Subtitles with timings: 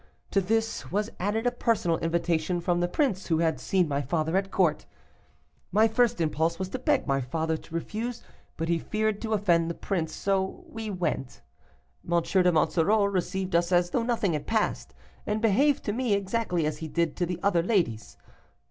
[0.31, 4.35] To this was added a personal invitation from the prince, who had seen my father
[4.35, 4.87] at court.
[5.71, 8.23] My first impulse was to beg my father to refuse,
[8.57, 11.43] but he feared to offend the prince, so we went.
[12.11, 12.19] M.
[12.19, 14.95] de Monsoreau received us as though nothing had passed,
[15.27, 18.17] and behaved to me exactly as he did to the other ladies.